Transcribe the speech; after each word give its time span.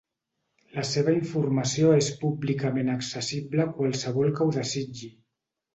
La 0.77 0.85
seva 0.91 1.13
informació 1.17 1.93
és 1.99 2.09
públicament 2.23 2.91
accessible 2.97 3.69
a 3.69 3.73
qualsevol 3.79 4.37
que 4.41 4.49
ho 4.49 4.59
desitgi. 4.61 5.17